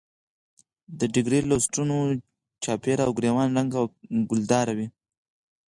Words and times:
د 0.99 1.01
ډیګرې 1.13 1.39
لستوڼو 1.49 1.97
چاپېره 2.63 3.01
او 3.05 3.11
ګرېوان 3.17 3.49
رنګه 3.57 3.77
او 3.81 3.85
ګلدار 4.29 4.67
وي. 4.77 4.87